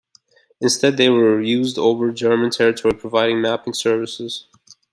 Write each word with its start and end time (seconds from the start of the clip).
Instead 0.59 0.97
they 0.97 1.09
were 1.11 1.39
used 1.39 1.77
over 1.77 2.11
German 2.11 2.49
territory 2.49 2.95
providing 2.95 3.39
mapping 3.39 3.75
services. 3.75 4.47